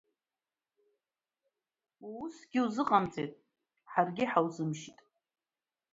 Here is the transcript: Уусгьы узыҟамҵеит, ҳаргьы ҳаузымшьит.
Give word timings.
Уусгьы 2.07 2.59
узыҟамҵеит, 2.65 3.33
ҳаргьы 3.91 4.25
ҳаузымшьит. 4.31 4.99